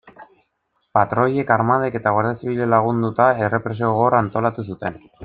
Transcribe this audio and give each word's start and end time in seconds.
Patroiek, 0.97 1.51
armadak 1.57 1.97
eta 2.01 2.13
Guardia 2.15 2.39
Zibilek 2.39 2.71
lagunduta, 2.75 3.29
errepresio 3.49 3.93
gogorra 3.97 4.23
antolatu 4.27 4.67
zuten. 4.71 4.99